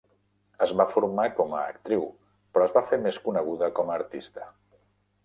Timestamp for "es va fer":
2.71-2.99